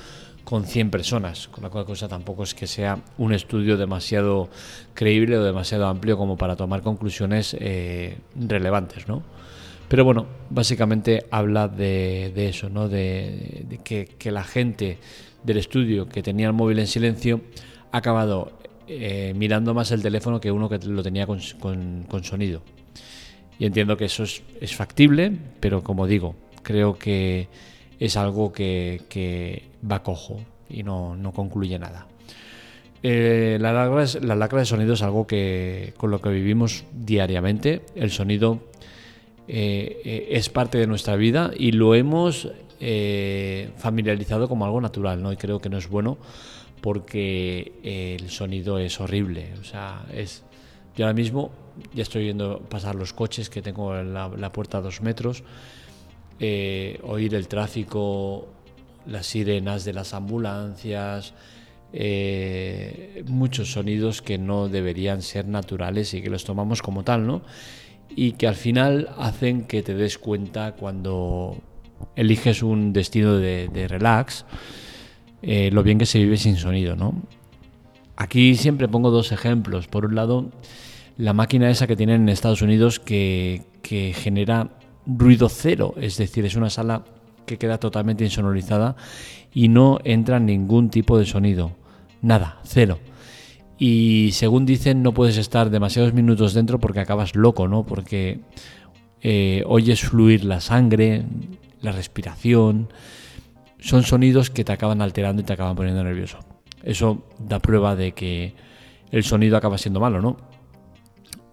con 0.44 0.66
100 0.66 0.90
personas, 0.90 1.49
con 1.49 1.64
la 1.64 1.70
cual 1.70 1.87
cosa 1.87 2.06
tampoco 2.06 2.43
es 2.43 2.55
que 2.55 2.66
sea 2.66 2.99
un 3.16 3.32
estudio 3.32 3.78
demasiado 3.78 4.50
creíble 4.93 5.38
o 5.38 5.43
demasiado 5.43 5.87
amplio 5.87 6.19
como 6.19 6.37
para 6.37 6.55
tomar 6.55 6.82
conclusiones 6.82 7.56
eh, 7.58 8.19
relevantes, 8.37 9.08
¿no? 9.08 9.22
Pero 9.88 10.05
bueno, 10.05 10.26
básicamente 10.50 11.25
habla 11.31 11.69
de, 11.69 12.31
eso, 12.46 12.69
¿no? 12.69 12.90
De, 12.90 13.81
que, 13.82 14.05
que, 14.19 14.31
la 14.31 14.44
gente 14.44 14.98
del 15.43 15.56
estudio 15.56 16.10
que 16.10 16.22
tenía 16.22 16.46
el 16.46 16.53
móvil 16.53 16.79
en 16.81 16.86
silencio 16.86 17.41
ha 17.91 17.96
acabado 17.98 18.53
eh, 18.86 19.32
mirando 19.34 19.72
más 19.72 19.91
el 19.93 20.03
teléfono 20.03 20.41
que 20.41 20.53
uno 20.53 20.69
que 20.69 20.79
lo 20.79 21.03
tenía 21.03 21.26
con, 21.26 21.41
sonido. 22.22 22.62
Y 23.58 23.67
entiendo 23.67 23.96
que 23.96 24.06
eso 24.06 24.24
es, 24.24 24.76
factible, 24.76 25.32
pero 25.60 25.82
como 25.82 26.06
digo, 26.06 26.34
creo 26.62 26.98
que 26.98 27.48
es 27.98 28.17
algo 28.17 28.53
que, 28.53 29.62
va 29.91 30.03
cojo 30.03 30.41
y 30.69 30.82
no, 30.82 31.32
concluye 31.34 31.79
nada. 31.79 32.06
Eh, 33.03 33.58
la, 33.60 33.72
lacra 33.72 34.58
de 34.60 34.67
sonido 34.67 34.94
es 34.94 35.03
algo 35.03 35.26
que 35.26 35.94
con 35.96 36.10
lo 36.10 36.20
que 36.20 36.31
vivimos 36.31 36.84
diariamente. 36.93 37.82
El 37.94 38.10
sonido 38.10 38.60
eh, 39.48 40.29
es 40.31 40.48
parte 40.48 40.79
de 40.79 40.86
nuestra 40.86 41.17
vida 41.17 41.53
y 41.56 41.72
lo 41.72 41.94
hemos 41.94 42.50
familiarizado 43.79 44.46
como 44.46 44.67
algo 44.67 44.81
natural, 44.81 45.22
¿no? 45.22 45.32
Y 45.32 45.36
creo 45.36 45.58
que 45.58 45.70
no 45.70 45.79
es 45.79 45.88
bueno 45.88 46.19
porque 46.84 47.72
el 47.82 48.29
sonido 48.29 48.79
es 48.79 49.00
horrible. 49.00 49.55
O 49.58 49.64
sea, 49.64 50.05
es. 50.12 50.44
Yo 50.94 51.06
ahora 51.06 51.14
mismo 51.14 51.50
ya 51.94 52.03
estoy 52.03 52.24
viendo 52.24 52.58
pasar 52.60 52.94
los 52.94 53.14
coches 53.14 53.48
que 53.48 53.62
tengo 53.62 53.96
en 53.96 54.12
la, 54.12 54.53
puerta 54.53 54.79
a 54.79 54.81
dos 54.82 55.00
metros, 55.00 55.44
eh, 56.38 57.00
oír 57.03 57.34
el 57.34 57.48
tráfico, 57.48 58.48
las 59.06 59.24
sirenas 59.29 59.86
de 59.86 59.94
las 59.94 60.12
ambulancias, 60.12 61.32
eh, 61.94 63.24
muchos 63.29 63.72
sonidos 63.72 64.20
que 64.20 64.36
no 64.36 64.69
deberían 64.69 65.22
ser 65.22 65.48
naturales 65.48 66.12
y 66.12 66.20
que 66.20 66.29
los 66.29 66.44
tomamos 66.44 66.82
como 66.82 67.03
tal, 67.03 67.26
¿no? 67.26 67.41
Y 68.14 68.32
que 68.32 68.46
al 68.46 68.56
final 68.56 69.08
hacen 69.17 69.64
que 69.64 69.82
te 69.82 69.94
des 69.94 70.19
cuenta 70.19 70.72
cuando 70.72 71.56
eliges 72.14 72.62
un 72.62 72.93
destino 72.93 73.38
de, 73.38 73.69
de 73.69 73.88
relax 73.88 74.44
eh, 75.46 75.70
lo 75.70 75.82
bien 75.82 75.98
que 75.98 76.06
se 76.06 76.19
vive 76.19 76.39
sin 76.39 76.56
sonido, 76.56 76.96
¿no? 76.96 77.15
Aquí 78.17 78.55
siempre 78.55 78.89
pongo 78.89 79.10
dos 79.10 79.31
ejemplos. 79.31 79.89
Por 79.89 80.06
un 80.06 80.15
lado, 80.15 80.51
la 81.19 81.34
máquina 81.34 81.69
esa 81.69 81.86
que 81.86 81.96
tienen 81.96 82.22
en 82.22 82.29
Estados 82.31 82.63
Unidos 82.63 82.98
que, 82.98 83.63
genera 84.15 84.70
ruido 85.06 85.51
cero, 85.51 85.94
es 86.01 86.17
decir, 86.17 86.46
es 86.46 86.56
una 86.56 86.70
sala 86.70 87.05
que 87.44 87.58
queda 87.58 87.79
totalmente 87.79 88.24
insonorizada 88.24 88.96
y 89.53 89.69
no 89.69 89.98
entra 90.05 90.41
ningún 90.41 90.89
tipo 90.89 91.19
de 91.19 91.27
sonido. 91.27 91.72
Nada, 92.22 92.60
cero. 92.65 92.98
Y 93.79 94.31
según 94.32 94.65
dicen, 94.65 95.03
no 95.03 95.13
puedes 95.13 95.36
estar 95.36 95.69
demasiados 95.69 96.15
minutos 96.15 96.55
dentro 96.55 96.81
porque 96.81 97.01
acabas 97.01 97.36
loco, 97.36 97.69
¿no? 97.69 97.84
Porque 97.84 98.41
eh, 99.20 99.63
oyes 99.67 100.01
fluir 100.01 100.44
la 100.44 100.63
sangre, 100.63 101.24
la 101.82 101.93
respiración, 101.93 102.89
son 103.84 104.03
sonidos 104.03 104.48
que 104.48 104.64
te 104.64 104.72
acaban 104.72 105.03
alterando 105.03 105.43
y 105.43 105.44
te 105.44 105.53
acaban 105.53 105.76
poniendo 105.76 106.03
nervioso. 106.03 106.38
Eso 106.82 107.26
da 107.38 107.58
prueba 107.58 107.94
de 107.94 108.12
que 108.12 108.55
el 109.10 109.24
sonido 109.24 109.58
acaba 109.58 109.76
siendo 109.76 110.00
malo, 110.00 110.22
¿no? 110.22 110.38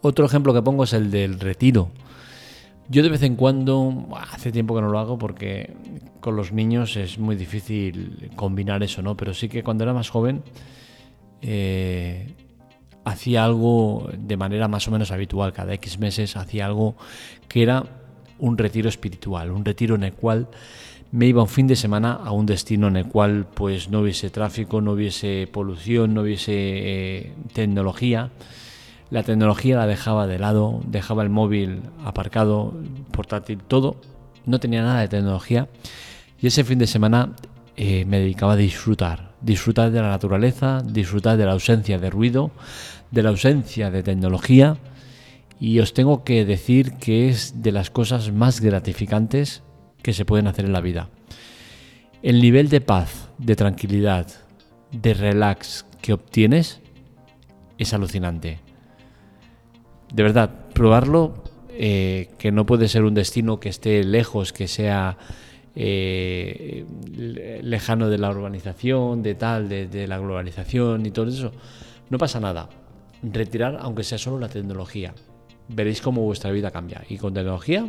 Otro 0.02 0.26
ejemplo 0.26 0.54
que 0.54 0.62
pongo 0.62 0.86
es 0.86 0.94
el 0.94 1.12
del 1.12 1.42
retiro. 1.42 1.92
Yo 2.88 3.04
de 3.04 3.10
vez 3.10 3.22
en 3.24 3.36
cuando, 3.36 4.08
hace 4.32 4.54
tiempo 4.54 4.74
que 4.74 4.82
no 4.82 4.88
lo 4.88 4.98
hago 5.00 5.18
porque 5.18 5.74
con 6.22 6.38
los 6.38 6.54
niños 6.54 6.96
es 6.96 7.20
muy 7.20 7.36
difícil 7.36 8.32
combinar 8.38 8.82
eso, 8.82 9.02
¿no? 9.02 9.18
Pero 9.18 9.34
sí 9.34 9.50
que 9.50 9.62
cuando 9.62 9.84
era 9.84 9.94
más 9.94 10.10
joven 10.10 10.42
eh, 11.42 12.34
hacía 13.04 13.44
algo 13.44 14.10
de 14.18 14.38
manera 14.38 14.70
más 14.70 14.88
o 14.88 14.92
menos 14.92 15.12
habitual, 15.12 15.52
cada 15.52 15.74
X 15.74 16.00
meses 16.00 16.38
hacía 16.38 16.66
algo 16.66 16.96
que 17.50 17.62
era 17.62 17.84
un 18.40 18.58
retiro 18.58 18.88
espiritual, 18.88 19.52
un 19.52 19.66
retiro 19.66 19.96
en 19.96 20.04
el 20.04 20.14
cual 20.14 20.48
me 21.12 21.28
iba 21.28 21.42
un 21.42 21.50
fin 21.50 21.68
de 21.68 21.76
semana 21.76 22.14
a 22.14 22.32
un 22.32 22.46
destino 22.46 22.88
en 22.88 22.96
el 22.96 23.06
cual 23.06 23.46
pues 23.54 23.90
no 23.90 24.00
hubiese 24.00 24.30
tráfico, 24.30 24.80
no 24.82 24.94
hubiese 24.94 25.48
polución, 25.52 26.14
no 26.14 26.22
hubiese 26.22 26.54
eh, 26.54 27.34
tecnología. 27.54 28.32
La 29.10 29.24
tecnología 29.24 29.76
la 29.76 29.88
dejaba 29.88 30.26
de 30.26 30.40
lado, 30.40 30.82
dejaba 30.88 31.24
el 31.24 31.30
móvil 31.30 31.82
aparcado, 32.06 32.74
portátil, 33.12 33.60
todo. 33.68 33.98
No 34.46 34.60
tenía 34.62 34.84
nada 34.84 35.02
de 35.02 35.10
tecnología. 35.10 35.68
Y 36.40 36.48
ese 36.48 36.64
fin 36.64 36.80
de 36.80 36.88
semana 36.88 37.36
eh, 37.76 38.06
me 38.06 38.20
dedicaba 38.20 38.54
a 38.54 38.58
disfrutar, 38.58 39.34
disfrutar 39.42 39.92
de 39.92 40.02
la 40.02 40.08
naturaleza, 40.08 40.82
disfrutar 40.82 41.36
de 41.36 41.46
la 41.46 41.52
ausencia 41.52 42.00
de 42.00 42.10
ruido, 42.10 42.52
de 43.12 43.24
la 43.24 43.30
ausencia 43.30 43.92
de 43.92 44.02
tecnología. 44.02 44.78
Y 45.60 45.80
os 45.80 45.94
tengo 45.94 46.24
que 46.24 46.46
decir 46.46 46.94
que 46.94 47.28
es 47.28 47.62
de 47.62 47.74
las 47.74 47.90
cosas 47.90 48.32
más 48.32 48.62
gratificantes 48.62 49.62
que 50.02 50.14
se 50.14 50.26
pueden 50.26 50.48
hacer 50.48 50.66
en 50.66 50.74
la 50.74 50.82
vida. 50.82 51.10
El 52.22 52.42
nivel 52.42 52.70
de 52.70 52.82
paz, 52.82 53.30
de 53.38 53.56
tranquilidad, 53.56 54.28
de 54.92 55.14
relax 55.14 55.86
que 56.02 56.14
obtienes 56.14 56.80
es 57.78 57.94
alucinante. 57.94 58.60
De 60.14 60.24
verdad, 60.24 60.52
probarlo, 60.74 61.44
eh, 61.70 62.30
que 62.38 62.52
no 62.52 62.66
puede 62.66 62.88
ser 62.88 63.04
un 63.04 63.14
destino 63.14 63.60
que 63.60 63.70
esté 63.70 64.04
lejos, 64.04 64.54
que 64.54 64.68
sea 64.68 65.18
eh, 65.76 66.86
lejano 67.64 68.10
de 68.10 68.18
la 68.18 68.30
urbanización, 68.30 69.24
de 69.24 69.36
tal, 69.36 69.70
de, 69.70 69.88
de 69.88 70.08
la 70.08 70.20
globalización 70.20 71.06
y 71.06 71.12
todo 71.12 71.30
eso. 71.30 71.52
No 72.10 72.18
pasa 72.18 72.40
nada. 72.40 72.70
Retirar, 73.24 73.78
aunque 73.82 74.04
sea 74.04 74.18
solo 74.18 74.40
la 74.40 74.50
tecnología. 74.50 75.14
Veréis 75.74 76.02
cómo 76.02 76.22
vuestra 76.22 76.52
vida 76.52 76.72
cambia. 76.72 77.04
Y 77.10 77.18
con 77.18 77.34
tecnología 77.34 77.88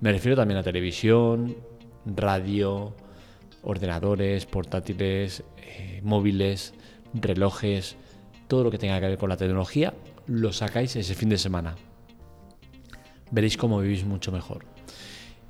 me 0.00 0.12
refiero 0.12 0.34
también 0.34 0.58
a 0.58 0.62
televisión, 0.62 1.56
radio, 2.06 2.94
ordenadores, 3.62 4.46
portátiles, 4.46 5.44
eh, 5.58 6.00
móviles, 6.02 6.72
relojes, 7.12 7.96
todo 8.48 8.64
lo 8.64 8.70
que 8.70 8.78
tenga 8.78 8.98
que 8.98 9.08
ver 9.08 9.18
con 9.18 9.28
la 9.28 9.36
tecnología, 9.36 9.92
lo 10.26 10.52
sacáis 10.52 10.96
ese 10.96 11.14
fin 11.14 11.28
de 11.28 11.36
semana. 11.36 11.76
Veréis 13.30 13.58
cómo 13.58 13.80
vivís 13.80 14.04
mucho 14.06 14.32
mejor. 14.32 14.64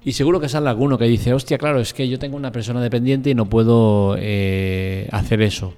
Y 0.04 0.12
seguro 0.12 0.40
que 0.40 0.48
sale 0.48 0.68
alguno 0.68 0.98
que 0.98 1.04
dice, 1.04 1.32
hostia, 1.32 1.56
claro, 1.56 1.78
es 1.80 1.94
que 1.94 2.08
yo 2.08 2.18
tengo 2.18 2.36
una 2.36 2.50
persona 2.50 2.82
dependiente 2.82 3.30
y 3.30 3.34
no 3.34 3.48
puedo 3.48 4.16
eh, 4.18 5.08
hacer 5.12 5.42
eso. 5.42 5.74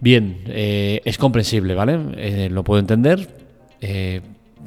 Bien, 0.00 0.42
eh, 0.46 1.00
es 1.04 1.18
comprensible, 1.18 1.74
¿vale? 1.74 2.50
lo 2.50 2.62
puedo 2.62 2.78
entender 2.78 3.43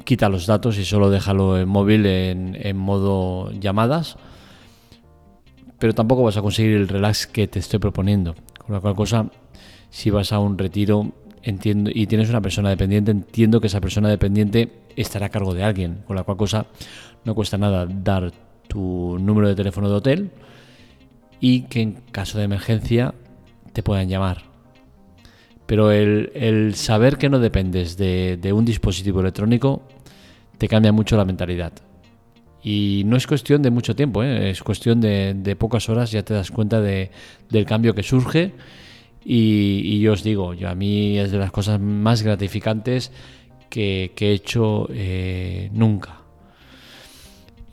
quita 0.04 0.30
los 0.30 0.46
datos 0.46 0.78
y 0.78 0.86
solo 0.86 1.10
déjalo 1.10 1.60
en 1.60 1.68
móvil 1.68 2.06
en, 2.06 2.78
modo 2.78 3.52
llamadas. 3.52 4.18
Pero 5.80 5.94
tampoco 5.94 6.24
vas 6.24 6.38
a 6.38 6.42
conseguir 6.42 6.76
el 6.76 6.88
relax 6.88 7.28
que 7.28 7.48
te 7.48 7.60
estoy 7.60 7.80
proponiendo. 7.80 8.36
Con 8.66 8.74
la 8.74 8.82
cual 8.82 8.96
cosa, 8.96 9.30
si 9.90 10.10
vas 10.10 10.34
a 10.34 10.40
un 10.40 10.58
retiro 10.58 11.12
entiendo 11.44 11.92
y 11.94 12.08
tienes 12.08 12.30
una 12.30 12.42
persona 12.42 12.70
dependiente, 12.70 13.12
entiendo 13.12 13.62
que 13.62 13.68
esa 13.68 13.80
persona 13.80 14.10
dependiente 14.10 14.72
estará 14.96 15.28
a 15.28 15.30
cargo 15.30 15.54
de 15.54 15.64
alguien. 15.64 16.04
Con 16.08 16.16
la 16.16 16.24
cual 16.24 16.38
cosa, 16.38 16.66
no 17.24 17.36
cuesta 17.36 17.58
nada 17.58 17.86
dar 17.86 18.32
tu 18.68 19.18
número 19.20 19.48
de 19.48 19.56
teléfono 19.56 19.90
de 19.90 19.96
hotel 19.96 20.32
y 21.40 21.62
que 21.64 21.82
en 21.82 21.94
caso 22.12 22.38
de 22.38 22.46
emergencia 22.46 23.14
te 23.74 23.84
puedan 23.84 24.10
llamar. 24.10 24.57
Pero 25.68 25.92
el, 25.92 26.74
saber 26.76 27.18
que 27.18 27.30
no 27.30 27.40
dependes 27.40 27.98
de, 27.98 28.54
un 28.54 28.64
dispositivo 28.64 29.20
electrónico 29.20 29.84
te 30.58 30.68
cambia 30.68 30.94
mucho 30.94 31.18
la 31.18 31.26
mentalidad. 31.26 31.74
Y 32.64 33.04
no 33.06 33.18
es 33.18 33.28
cuestión 33.28 33.62
de 33.62 33.70
mucho 33.70 33.96
tiempo, 33.96 34.24
¿eh? 34.24 34.50
es 34.50 34.64
cuestión 34.64 35.02
de, 35.02 35.56
pocas 35.60 35.90
horas, 35.90 36.10
ya 36.12 36.24
te 36.24 36.34
das 36.34 36.52
cuenta 36.52 36.82
de, 36.82 37.12
del 37.50 37.66
cambio 37.66 37.94
que 37.94 38.02
surge. 38.02 38.54
Y, 39.26 40.00
yo 40.00 40.14
os 40.14 40.24
digo, 40.24 40.54
yo, 40.54 40.70
a 40.70 40.76
mí 40.76 41.20
es 41.20 41.32
de 41.32 41.38
las 41.38 41.52
cosas 41.52 41.82
más 41.82 42.24
gratificantes 42.24 43.12
que, 43.70 44.14
he 44.18 44.32
hecho 44.32 44.88
eh, 44.90 45.70
nunca. 45.74 46.22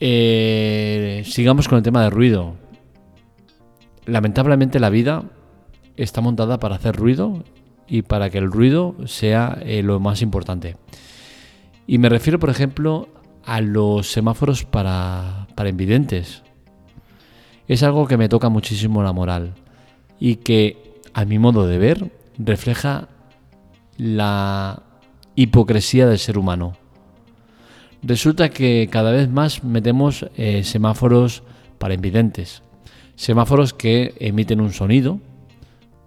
Eh, 0.01 1.23
sigamos 1.25 1.69
con 1.69 1.79
el 1.79 1.85
tema 1.85 2.03
del 2.03 2.11
ruido. 2.11 2.57
Lamentablemente 4.07 4.81
la 4.81 4.91
vida 4.91 5.23
está 5.97 6.21
montada 6.21 6.59
para 6.59 6.75
hacer 6.75 6.97
ruido 6.97 7.45
y 7.89 8.03
para 8.03 8.31
que 8.31 8.39
el 8.39 8.51
ruido 8.51 8.95
sea 9.07 9.59
eh, 9.63 9.83
lo 9.83 10.01
más 10.01 10.23
importante. 10.23 10.77
Y 11.87 11.99
me 11.99 12.09
refiero, 12.09 12.39
por 12.39 12.51
ejemplo, 12.51 13.09
a 13.45 13.61
los 13.61 14.11
semáforos 14.11 14.65
para, 14.65 15.47
para 15.55 15.69
invidentes. 15.69 16.43
Es 17.69 17.83
algo 17.83 18.07
que 18.07 18.17
me 18.17 18.29
toca 18.29 18.49
muchísimo 18.49 19.03
la 19.03 19.13
moral 19.13 19.55
y 20.19 20.37
que, 20.37 21.01
a 21.13 21.25
mi 21.25 21.39
modo 21.39 21.67
de 21.67 21.79
ver, 21.79 22.11
refleja 22.39 23.09
la 23.97 24.83
hipocresía 25.35 26.07
del 26.07 26.19
ser 26.19 26.39
humano. 26.39 26.77
Resulta 28.03 28.51
que 28.51 28.89
cada 28.91 29.13
vez 29.13 29.31
más 29.31 29.65
metemos 29.65 30.27
eh, 30.37 30.63
semáforos 30.65 31.43
para 31.79 31.95
invidentes. 31.95 32.63
Semáforos 33.17 33.73
que 33.73 34.15
emiten 34.19 34.61
un 34.61 34.73
sonido, 34.73 35.21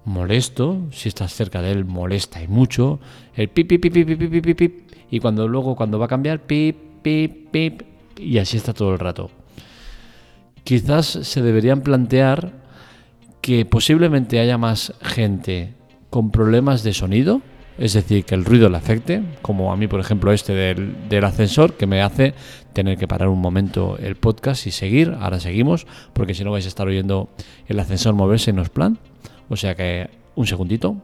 molesto, 0.08 0.88
si 0.92 1.10
estás 1.10 1.34
cerca 1.34 1.62
de 1.62 1.72
él 1.72 1.86
molesta 1.86 2.42
y 2.42 2.48
mucho, 2.48 3.00
el 3.36 3.50
pip, 3.50 3.68
pip, 3.68 3.82
pip, 3.82 3.94
pip, 3.94 4.18
pip, 4.18 4.44
pip, 4.44 4.58
pip, 4.58 4.92
y 5.12 5.20
cuando 5.20 5.48
luego 5.48 5.76
cuando 5.76 6.00
va 6.00 6.06
a 6.06 6.08
cambiar, 6.08 6.40
pip, 6.40 6.78
pip, 7.02 7.52
pip, 7.52 7.82
y 8.18 8.38
así 8.38 8.58
está 8.58 8.74
todo 8.74 8.94
el 8.94 9.00
rato. 9.00 9.30
Quizás 10.64 11.06
se 11.06 11.42
deberían 11.42 11.82
plantear 11.82 12.54
que 13.42 13.66
posiblemente 13.66 14.40
haya 14.40 14.58
más 14.58 14.94
gente 15.02 15.74
con 16.10 16.32
problemas 16.32 16.84
de 16.84 16.94
sonido, 16.94 17.42
es 17.78 17.94
decir, 17.94 18.26
que 18.26 18.34
el 18.34 18.46
ruido 18.46 18.70
le 18.70 18.78
afecte, 18.78 19.22
como 19.42 19.72
a 19.72 19.78
mí, 19.78 19.88
por 19.88 20.00
ejemplo, 20.00 20.32
este 20.32 20.54
del, 20.54 21.10
del, 21.10 21.24
ascensor, 21.26 21.74
que 21.74 21.86
me 21.86 22.02
hace 22.02 22.34
tener 22.74 22.98
que 22.98 23.08
parar 23.08 23.28
un 23.28 23.40
momento 23.40 23.98
el 24.00 24.16
podcast 24.16 24.66
y 24.66 24.72
seguir. 24.72 25.16
Ahora 25.20 25.40
seguimos, 25.40 25.86
porque 26.14 26.34
si 26.34 26.44
no 26.44 26.52
vais 26.52 26.66
a 26.66 26.70
estar 26.70 26.88
oyendo 26.88 27.30
el 27.68 27.80
ascensor 27.80 28.16
moverse 28.16 28.52
no 28.52 28.64
es 28.64 28.70
plan. 28.70 28.98
O 29.50 29.56
sea 29.56 29.75
que 29.75 30.10
un 30.36 30.48
segundito. 30.48 30.96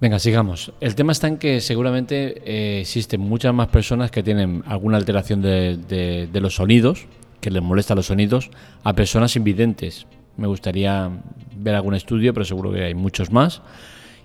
Venga, 0.00 0.18
sigamos. 0.18 0.72
El 0.80 0.94
tema 0.94 1.12
está 1.12 1.28
en 1.28 1.36
que 1.36 1.60
seguramente 1.60 2.42
eh, 2.44 2.80
existen 2.80 3.20
muchas 3.20 3.52
más 3.52 3.68
personas 3.68 4.10
que 4.10 4.22
tienen 4.22 4.62
alguna 4.66 4.96
alteración 4.96 5.42
de, 5.42 6.28
los 6.32 6.54
sonidos, 6.54 7.06
que 7.40 7.50
les 7.50 7.62
molesta 7.62 7.94
los 7.94 8.06
sonidos, 8.06 8.50
a 8.82 8.94
personas 8.94 9.36
invidentes. 9.36 10.06
Me 10.38 10.46
gustaría 10.46 11.10
ver 11.54 11.74
algún 11.74 11.94
estudio, 11.94 12.32
pero 12.32 12.46
seguro 12.46 12.72
que 12.72 12.84
hay 12.84 12.94
muchos 12.94 13.30
más. 13.30 13.60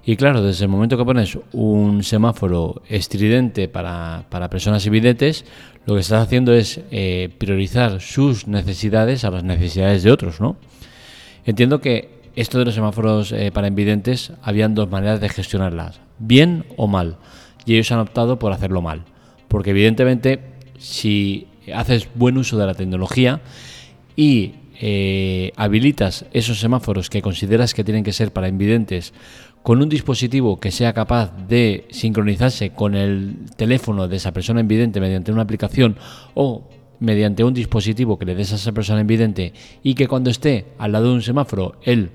Y 0.06 0.16
claro, 0.16 0.42
desde 0.42 0.64
el 0.64 0.70
momento 0.70 0.98
que 0.98 1.04
pones 1.04 1.38
un 1.52 2.04
semáforo 2.04 2.82
estridente 2.88 3.68
para, 3.68 4.24
personas 4.50 4.86
invidentes, 4.86 5.44
lo 5.86 5.96
que 5.96 6.02
estás 6.02 6.24
haciendo 6.24 6.54
es 6.54 6.80
eh, 6.92 7.30
priorizar 7.38 8.00
sus 8.00 8.48
necesidades 8.48 9.26
a 9.26 9.32
las 9.32 9.44
necesidades 9.44 10.04
de 10.04 10.12
otros, 10.12 10.40
¿no? 10.40 10.56
Entiendo 11.44 11.82
que 11.82 12.15
esto 12.36 12.60
de 12.60 12.66
los 12.66 12.76
semáforos 12.76 13.32
eh, 13.32 13.52
para 13.54 13.68
invidentes 13.68 14.34
habían 14.42 14.76
dos 14.76 14.90
maneras 14.90 15.22
de 15.22 15.30
gestionarlas, 15.30 16.02
bien 16.20 16.66
o 16.78 16.88
mal, 16.88 17.18
y 17.66 17.74
ellos 17.74 17.92
han 17.92 18.00
optado 18.00 18.40
por 18.40 18.52
hacerlo 18.52 18.82
mal, 18.82 19.04
porque 19.48 19.72
evidentemente 19.72 20.40
si 20.78 21.48
haces 21.74 22.10
buen 22.16 22.38
uso 22.38 22.58
de 22.58 22.66
la 22.66 22.74
tecnología 22.74 23.42
y 24.16 24.56
eh, 24.80 25.54
habilitas 25.56 26.26
esos 26.34 26.60
semáforos 26.60 27.10
que 27.10 27.22
consideras 27.22 27.74
que 27.74 27.84
tienen 27.84 28.04
que 28.04 28.12
ser 28.12 28.34
para 28.34 28.50
invidentes 28.50 29.14
con 29.64 29.82
un 29.82 29.90
dispositivo 29.90 30.60
que 30.60 30.72
sea 30.72 30.94
capaz 30.94 31.32
de 31.48 31.88
sincronizarse 31.90 32.72
con 32.72 32.94
el 32.94 33.46
teléfono 33.56 34.08
de 34.08 34.18
esa 34.18 34.34
persona 34.34 34.60
invidente 34.60 35.00
mediante 35.00 35.32
una 35.32 35.44
aplicación 35.44 35.98
o 36.34 36.70
mediante 37.06 37.44
un 37.44 37.54
dispositivo 37.54 38.18
que 38.20 38.26
le 38.26 38.36
des 38.36 38.52
a 38.52 38.56
esa 38.56 38.74
persona 38.74 39.02
invidente 39.02 39.54
y 39.84 39.96
que 39.96 40.08
cuando 40.08 40.30
esté 40.30 40.66
al 40.78 40.92
lado 40.92 41.08
de 41.08 41.14
un 41.14 41.22
semáforo, 41.22 41.76
él 41.84 42.12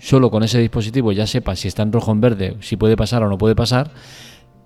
solo 0.00 0.30
con 0.30 0.42
ese 0.42 0.58
dispositivo 0.58 1.12
ya 1.12 1.26
sepa 1.26 1.56
si 1.56 1.68
está 1.68 1.82
en 1.82 1.92
rojo 1.92 2.10
o 2.10 2.14
en 2.14 2.20
verde, 2.20 2.56
si 2.60 2.76
puede 2.76 2.96
pasar 2.96 3.22
o 3.22 3.28
no 3.28 3.38
puede 3.38 3.54
pasar, 3.54 3.92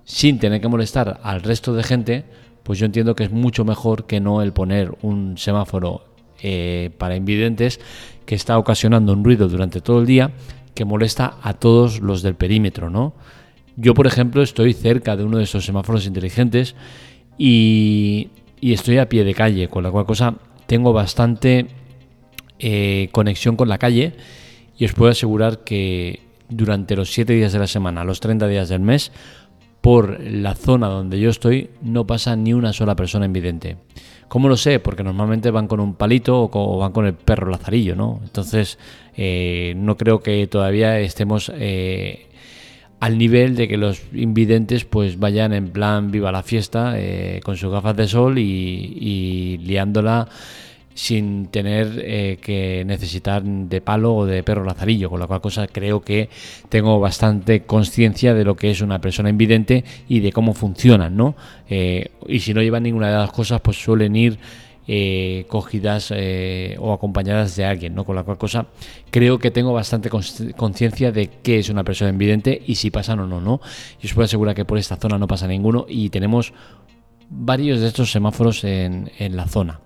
sin 0.03 0.39
tener 0.39 0.59
que 0.59 0.67
molestar 0.67 1.19
al 1.23 1.41
resto 1.41 1.73
de 1.73 1.83
gente, 1.83 2.25
pues 2.63 2.79
yo 2.79 2.85
entiendo 2.85 3.15
que 3.15 3.23
es 3.23 3.31
mucho 3.31 3.63
mejor 3.63 4.05
que 4.05 4.19
no 4.19 4.41
el 4.41 4.53
poner 4.53 4.97
un 5.01 5.37
semáforo 5.37 6.03
eh, 6.41 6.91
para 6.97 7.15
invidentes 7.15 7.79
que 8.25 8.35
está 8.35 8.57
ocasionando 8.57 9.13
un 9.13 9.23
ruido 9.23 9.47
durante 9.47 9.81
todo 9.81 9.99
el 10.01 10.05
día 10.05 10.31
que 10.73 10.85
molesta 10.85 11.37
a 11.41 11.53
todos 11.53 11.99
los 11.99 12.21
del 12.21 12.35
perímetro, 12.35 12.89
¿no? 12.89 13.13
Yo, 13.75 13.93
por 13.93 14.07
ejemplo, 14.07 14.41
estoy 14.41 14.73
cerca 14.73 15.15
de 15.15 15.23
uno 15.23 15.37
de 15.37 15.43
esos 15.43 15.65
semáforos 15.65 16.05
inteligentes 16.05 16.75
y, 17.37 18.29
estoy 18.61 18.97
a 18.97 19.09
pie 19.09 19.23
de 19.23 19.33
calle, 19.33 19.67
con 19.67 19.83
la 19.83 19.91
cual 19.91 20.05
cosa 20.05 20.35
tengo 20.67 20.93
bastante 20.93 21.67
eh, 22.59 23.09
conexión 23.11 23.55
con 23.55 23.69
la 23.69 23.77
calle 23.77 24.13
y 24.77 24.85
os 24.85 24.93
puedo 24.93 25.11
asegurar 25.11 25.59
que 25.59 26.21
durante 26.49 26.95
los 26.95 27.11
7 27.11 27.33
días 27.33 27.53
de 27.53 27.59
la 27.59 27.67
semana, 27.67 28.03
los 28.03 28.19
30 28.19 28.47
días 28.47 28.69
del 28.69 28.81
mes, 28.81 29.11
por 29.81 30.19
la 30.21 30.55
zona 30.55 30.87
donde 30.87 31.19
yo 31.19 31.29
estoy 31.29 31.69
no 31.81 32.05
pasa 32.05 32.35
ni 32.35 32.53
una 32.53 32.73
sola 32.73 32.95
persona 32.95 33.25
invidente. 33.25 33.77
¿Cómo 34.27 34.47
lo 34.47 34.57
sé? 34.57 34.79
Porque 34.79 35.03
normalmente 35.03 35.49
van 35.51 35.67
con 35.67 35.79
un 35.79 35.95
palito 35.95 36.49
o, 36.51 36.77
van 36.77 36.91
con 36.91 37.05
el 37.05 37.13
perro 37.13 37.49
lazarillo, 37.49 37.95
¿no? 37.95 38.19
Entonces, 38.23 38.77
eh, 39.15 39.73
no 39.75 39.97
creo 39.97 40.19
que 40.19 40.45
todavía 40.47 40.99
estemos 40.99 41.51
eh, 41.55 42.27
al 42.99 43.17
nivel 43.17 43.55
de 43.55 43.67
que 43.67 43.77
los 43.77 44.01
invidentes 44.13 44.85
pues 44.85 45.19
vayan 45.19 45.53
en 45.53 45.69
plan 45.69 46.11
viva 46.11 46.31
la 46.31 46.43
fiesta 46.43 46.93
eh, 46.97 47.39
con 47.43 47.55
sus 47.57 47.71
gafas 47.71 47.95
de 47.95 48.07
sol 48.07 48.37
y, 48.37 48.41
y 48.41 49.57
liándola 49.59 50.27
sin 50.99 51.47
tener 51.47 51.93
eh, 52.03 52.39
que 52.41 52.83
necesitar 52.85 53.41
de 53.41 53.79
palo 53.79 54.15
o 54.15 54.25
de 54.25 54.43
perro 54.43 54.65
lazarillo, 54.65 55.09
con 55.09 55.21
la 55.21 55.27
cual 55.27 55.39
cosa 55.39 55.65
creo 55.65 56.01
que 56.01 56.27
tengo 56.67 56.99
bastante 56.99 57.61
conciencia 57.61 58.33
de 58.33 58.43
lo 58.43 58.57
que 58.57 58.69
es 58.69 58.81
una 58.81 58.99
persona 58.99 59.29
invidente 59.29 59.85
y 60.09 60.19
de 60.19 60.33
cómo 60.33 60.53
funcionan, 60.53 61.15
¿no? 61.15 61.35
Eh, 61.69 62.09
y 62.27 62.41
si 62.41 62.53
no 62.53 62.61
llevan 62.61 62.83
ninguna 62.83 63.07
de 63.07 63.17
las 63.17 63.31
cosas, 63.31 63.61
pues 63.61 63.81
suelen 63.81 64.13
ir 64.17 64.39
eh, 64.91 65.45
cogidas 65.47 66.11
o 66.79 66.93
acompañadas 66.93 67.55
de 67.55 67.65
alguien, 67.65 67.93
¿no? 67.93 68.05
Con 68.05 68.15
la 68.15 68.23
cual 68.23 68.39
cosa 68.39 68.65
creo 69.11 69.37
que 69.37 69.51
tengo 69.51 69.71
bastante 69.71 70.09
conciencia 70.09 71.11
de 71.11 71.29
qué 71.43 71.59
es 71.59 71.69
una 71.69 71.83
persona 71.83 72.09
invidente 72.09 72.59
y 72.65 72.75
si 72.75 72.89
pasan 72.89 73.19
o 73.19 73.27
no, 73.27 73.39
¿no? 73.39 73.61
Y 74.01 74.07
os 74.07 74.13
puedo 74.13 74.25
asegurar 74.25 74.55
que 74.55 74.65
por 74.65 74.79
esta 74.79 74.95
zona 74.95 75.19
no 75.19 75.27
pasa 75.27 75.47
ninguno 75.47 75.85
y 75.87 76.09
tenemos 76.09 76.53
varios 77.29 77.81
de 77.81 77.87
estos 77.87 78.11
semáforos 78.11 78.63
en, 78.63 79.11
en 79.19 79.35
la 79.35 79.47
zona. 79.47 79.79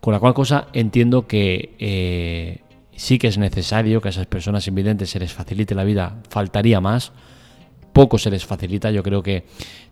Con 0.00 0.12
la 0.12 0.20
cual 0.20 0.34
cosa 0.34 0.68
entiendo 0.72 1.26
que 1.26 1.74
eh, 1.78 2.60
sí 2.94 3.18
que 3.18 3.28
es 3.28 3.38
necesario 3.38 4.00
que 4.00 4.08
a 4.08 4.10
esas 4.10 4.26
personas 4.26 4.66
invidentes 4.68 5.10
se 5.10 5.18
les 5.18 5.32
facilite 5.32 5.74
la 5.74 5.84
vida, 5.84 6.20
faltaría 6.28 6.80
más, 6.80 7.12
poco 7.92 8.18
se 8.18 8.30
les 8.30 8.44
facilita, 8.44 8.90
yo 8.90 9.02
creo 9.02 9.22
que 9.22 9.44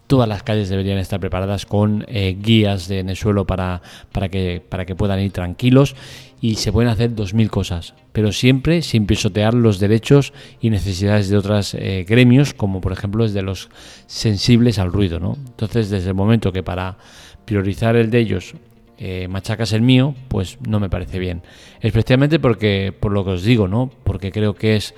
todas 0.07 0.29
las 0.29 0.43
calles 0.43 0.69
deberían 0.69 0.99
estar 0.99 1.21
preparadas 1.21 1.67
con 1.67 2.05
eh, 2.09 2.37
guías 2.41 2.89
de, 2.89 3.01
en 3.01 3.09
el 3.09 3.17
suelo 3.17 3.47
para, 3.47 3.83
para, 4.13 4.29
que, 4.29 4.63
para 4.67 4.85
que 4.85 4.95
puedan 4.95 5.21
ir 5.21 5.33
tranquilos 5.33 5.97
y 6.41 6.57
se 6.57 6.73
pueden 6.73 6.91
hacer 6.91 7.15
dos 7.15 7.35
mil 7.35 7.51
cosas, 7.51 7.95
pero 8.13 8.31
siempre 8.31 8.83
sin 8.83 9.07
pisotear 9.07 9.55
los 9.55 9.81
derechos 9.81 10.33
y 10.61 10.71
necesidades 10.71 11.29
de 11.29 11.37
otros 11.37 11.75
eh, 11.75 12.05
gremios, 12.09 12.55
como 12.55 12.81
por 12.81 12.93
ejemplo 12.93 13.25
es 13.25 13.33
de 13.33 13.43
los 13.43 13.69
sensibles 14.07 14.79
al 14.79 14.93
ruido. 14.93 15.19
¿no? 15.19 15.37
Entonces, 15.47 15.91
desde 15.91 16.09
el 16.09 16.15
momento 16.15 16.53
que 16.53 16.63
para 16.63 16.99
priorizar 17.45 17.97
el 17.97 18.11
de 18.11 18.19
ellos 18.19 18.55
eh, 18.99 19.29
machacas 19.29 19.73
el 19.73 19.83
mío, 19.83 20.15
pues 20.29 20.59
no 20.67 20.81
me 20.81 20.89
parece 20.89 21.19
bien. 21.19 21.43
Especialmente 21.81 22.39
porque, 22.39 22.95
por 22.99 23.13
lo 23.13 23.25
que 23.25 23.33
os 23.33 23.43
digo, 23.43 23.69
¿no? 23.69 23.91
Porque 24.05 24.33
creo 24.33 24.55
que 24.55 24.77
es 24.77 24.95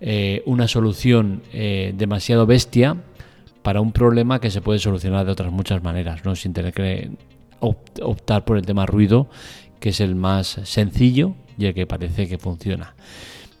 eh, 0.00 0.42
una 0.46 0.68
solución 0.68 1.42
eh, 1.52 1.92
demasiado 1.96 2.46
bestia 2.46 2.96
para 3.62 3.80
un 3.80 3.92
problema 3.92 4.40
que 4.40 4.50
se 4.50 4.60
puede 4.60 4.78
solucionar 4.78 5.26
de 5.26 5.32
otras 5.32 5.52
muchas 5.52 5.82
maneras, 5.82 6.24
¿no? 6.24 6.36
Sin 6.36 6.52
tener 6.52 6.72
que 6.72 7.10
optar 7.60 8.44
por 8.44 8.56
el 8.56 8.64
tema 8.64 8.86
ruido, 8.86 9.28
que 9.80 9.88
es 9.90 10.00
el 10.00 10.14
más 10.14 10.60
sencillo 10.64 11.34
y 11.58 11.66
el 11.66 11.74
que 11.74 11.86
parece 11.86 12.28
que 12.28 12.38
funciona. 12.38 12.94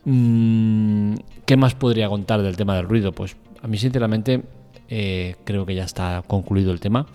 Mm, 0.04 1.14
¿Qué 1.44 1.56
más 1.56 1.74
podría 1.74 2.08
contar 2.08 2.42
del 2.42 2.56
tema 2.56 2.76
del 2.76 2.88
ruido? 2.88 3.12
Pues 3.12 3.36
a 3.62 3.66
mí 3.66 3.76
sinceramente 3.76 4.42
creo 4.88 5.66
que 5.66 5.74
ya 5.74 5.84
está 5.84 6.22
concluido 6.26 6.72
el 6.72 6.80
tema. 6.80 7.06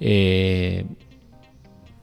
Eh, 0.00 0.86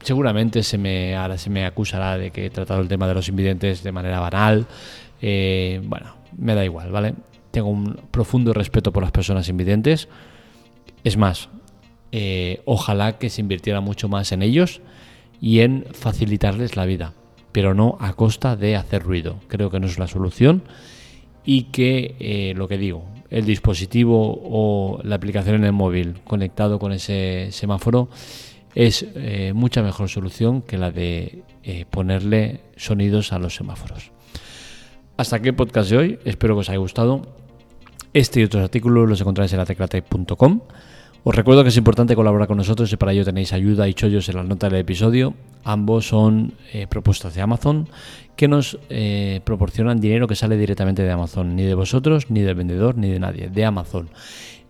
seguramente 0.01 0.61
se 0.63 0.77
me, 0.77 1.15
ahora 1.15 1.37
se 1.37 1.49
me 1.49 1.65
acusará 1.65 2.17
de 2.17 2.31
que 2.31 2.45
he 2.45 2.49
tratado 2.49 2.81
el 2.81 2.87
tema 2.87 3.07
de 3.07 3.15
los 3.15 3.27
invidentes 3.27 3.83
de 3.83 3.91
manera 3.91 4.19
banal. 4.19 4.67
Eh, 5.21 5.81
bueno, 5.83 6.15
me 6.37 6.55
da 6.55 6.63
igual, 6.63 6.91
¿vale? 6.91 7.15
Tengo 7.51 7.69
un 7.69 7.99
profundo 8.11 8.53
respeto 8.53 8.93
por 8.93 9.03
las 9.03 9.11
personas 9.11 9.49
invidentes. 9.49 10.07
Es 11.03 11.17
más, 11.17 11.49
eh, 12.11 12.61
ojalá 12.65 13.17
que 13.17 13.29
se 13.29 13.41
invirtiera 13.41 13.81
mucho 13.81 14.07
más 14.07 14.31
en 14.31 14.41
ellos 14.41 14.81
y 15.41 15.59
en 15.59 15.85
facilitarles 15.91 16.75
la 16.75 16.85
vida, 16.85 17.13
pero 17.51 17.73
no 17.73 17.97
a 17.99 18.13
costa 18.13 18.55
de 18.55 18.75
hacer 18.75 19.03
ruido. 19.03 19.39
Creo 19.47 19.69
que 19.69 19.79
no 19.79 19.87
es 19.87 19.99
la 19.99 20.07
solución 20.07 20.63
y 21.45 21.63
que 21.63 22.15
eh, 22.19 22.53
lo 22.55 22.67
que 22.67 22.77
digo, 22.77 23.05
el 23.29 23.45
dispositivo 23.45 24.39
o 24.43 24.99
la 25.03 25.15
aplicación 25.15 25.55
en 25.55 25.65
el 25.65 25.73
móvil 25.73 26.19
conectado 26.23 26.79
con 26.79 26.91
ese 26.91 27.49
semáforo 27.51 28.09
es 28.75 29.05
eh, 29.15 29.53
mucha 29.55 29.81
mejor 29.81 30.09
solución 30.09 30.61
que 30.61 30.77
la 30.77 30.91
de 30.91 31.43
ponerle 31.89 32.61
sonidos 32.77 33.33
a 33.33 33.39
los 33.39 33.55
semáforos. 33.55 34.11
Hasta 35.17 35.37
aquí 35.37 35.49
el 35.49 35.55
podcast 35.55 35.89
de 35.89 35.97
hoy, 35.97 36.19
espero 36.25 36.53
que 36.55 36.59
os 36.59 36.69
haya 36.69 36.77
gustado. 36.77 37.23
Este 38.13 38.39
y 38.39 38.43
otros 38.43 38.63
artículos 38.63 39.09
los 39.09 39.19
encontráis 39.19 39.51
en 39.51 39.57
la 39.57 39.65
teclatec.com. 39.65 40.61
Os 41.23 41.35
recuerdo 41.35 41.63
que 41.63 41.69
es 41.69 41.77
importante 41.77 42.15
colaborar 42.15 42.47
con 42.47 42.57
nosotros 42.57 42.93
y 42.93 42.97
para 42.97 43.13
ello 43.13 43.25
tenéis 43.25 43.51
ayuda 43.51 43.87
y 43.87 43.95
chollos 43.95 44.29
en 44.29 44.35
la 44.35 44.43
nota 44.43 44.69
del 44.69 44.79
episodio. 44.79 45.33
Ambos 45.63 46.07
son 46.07 46.53
eh, 46.71 46.85
propuestas 46.87 47.33
de 47.33 47.41
Amazon 47.41 47.89
que 48.35 48.47
nos 48.47 48.77
proporcionan 49.43 49.99
dinero 49.99 50.27
que 50.27 50.35
sale 50.35 50.55
directamente 50.55 51.01
de 51.01 51.11
Amazon, 51.11 51.55
ni 51.55 51.63
de 51.63 51.73
vosotros, 51.73 52.29
ni 52.29 52.41
del 52.41 52.53
vendedor, 52.53 52.95
ni 52.95 53.09
de 53.09 53.19
nadie, 53.19 53.49
de 53.49 53.65
Amazon. 53.65 54.09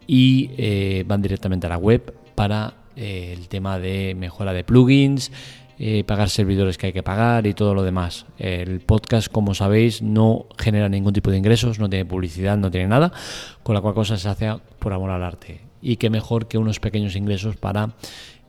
Y 0.07 1.03
van 1.03 1.21
directamente 1.21 1.67
a 1.67 1.71
la 1.71 1.77
web 1.77 2.13
para 2.35 2.73
eh, 2.99 3.35
el 3.37 3.47
tema 3.47 3.77
de 3.77 4.15
mejora 4.17 4.53
de 4.53 4.63
plugins, 4.63 5.31
eh, 5.79 6.03
pagar 6.03 6.29
servidores 6.29 6.75
que 6.77 6.87
hay 6.87 6.93
que 6.93 7.03
pagar 7.03 7.45
y 7.45 7.53
todo 7.53 7.75
lo 7.75 7.83
demás. 7.83 8.25
El 8.39 8.79
podcast, 8.79 9.31
como 9.31 9.53
sabéis, 9.53 10.01
no 10.01 10.47
genera 10.57 10.89
ningún 10.89 11.13
tipo 11.13 11.29
de 11.29 11.37
ingresos, 11.37 11.77
no 11.77 11.87
tiene 11.87 12.03
publicidad, 12.03 12.57
no 12.57 12.71
tiene 12.71 12.87
nada, 12.87 13.11
con 13.61 13.75
la 13.75 13.81
cual 13.81 13.93
cosa 13.93 14.17
se 14.17 14.27
hace 14.27 14.51
por 14.79 14.93
amor 14.93 15.11
al 15.11 15.23
arte. 15.23 15.61
Y 15.81 15.97
qué 15.97 16.09
mejor 16.09 16.47
que 16.47 16.57
unos 16.57 16.79
pequeños 16.79 17.15
ingresos 17.15 17.57
para 17.57 17.91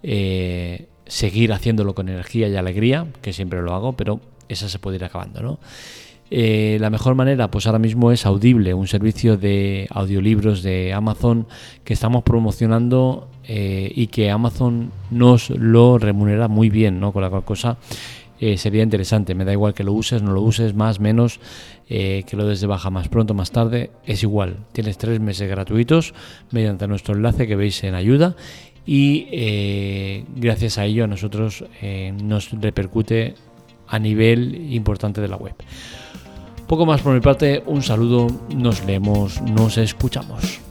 eh, 0.02 0.88
seguir 1.06 1.52
haciéndolo 1.52 1.94
con 1.94 2.08
energía 2.08 2.48
y 2.48 2.56
alegría, 2.56 3.06
que 3.20 3.34
siempre 3.34 3.60
lo 3.60 3.74
hago, 3.74 3.92
pero 3.92 4.20
esa 4.48 4.70
se 4.70 4.78
puede 4.78 4.96
ir 4.96 5.04
acabando, 5.04 5.42
¿no? 5.42 5.60
la 6.30 6.90
mejor 6.90 7.14
manera, 7.14 7.50
pues 7.50 7.66
ahora 7.66 7.78
mismo 7.78 8.12
es 8.12 8.26
Audible, 8.26 8.74
un 8.74 8.86
servicio 8.86 9.38
de 9.38 9.86
audiolibros 9.88 10.62
de 10.62 10.92
Amazon 10.92 11.46
que 11.84 11.94
estamos 11.94 12.22
promocionando 12.22 13.30
eh, 13.50 13.90
y 13.94 14.08
que 14.08 14.30
Amazon 14.30 14.92
nos 15.10 15.48
lo 15.48 15.96
remunera 15.96 16.48
muy 16.48 16.68
bien, 16.68 17.00
¿no? 17.00 17.12
Con 17.12 17.22
la 17.22 17.30
cual 17.30 17.44
cosa 17.44 17.78
eh, 18.40 18.58
sería 18.58 18.82
interesante. 18.82 19.34
Me 19.34 19.46
da 19.46 19.52
igual 19.52 19.72
que 19.72 19.84
lo 19.84 19.94
uses, 19.94 20.22
no 20.22 20.32
lo 20.32 20.42
uses, 20.42 20.74
más, 20.74 21.00
menos, 21.00 21.40
eh, 21.88 22.24
que 22.26 22.36
lo 22.36 22.46
des 22.46 22.60
de 22.60 22.66
baja 22.66 22.90
más 22.90 23.08
pronto, 23.08 23.32
más 23.32 23.50
tarde, 23.50 23.90
es 24.04 24.22
igual. 24.22 24.58
Tienes 24.72 24.98
tres 24.98 25.18
meses 25.18 25.48
gratuitos 25.48 26.12
mediante 26.50 26.86
nuestro 26.86 27.14
enlace 27.14 27.46
que 27.46 27.56
veis 27.56 27.82
en 27.84 27.94
ayuda 27.94 28.36
y 28.84 30.24
gracias 30.36 30.78
a 30.78 30.86
ello 30.86 31.04
a 31.04 31.06
nosotros 31.06 31.62
nos 32.22 32.50
repercute 32.52 33.34
a 33.86 33.98
nivel 33.98 34.72
importante 34.72 35.20
de 35.20 35.28
la 35.28 35.36
web. 35.36 35.54
Poco 36.66 36.86
más 36.86 37.02
por 37.02 37.14
mi 37.14 37.20
parte, 37.20 37.62
un 37.66 37.82
saludo, 37.82 38.28
nos 38.54 38.84
leemos, 38.84 39.42
nos 39.42 39.76
escuchamos. 39.76 40.67